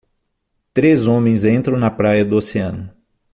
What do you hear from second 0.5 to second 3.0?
Três homens entram na praia do oceano.